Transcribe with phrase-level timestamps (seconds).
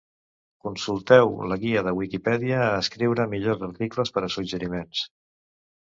[0.67, 5.09] Consulteu la guia de Wikipedia a escriure millors articles per a suggeriments.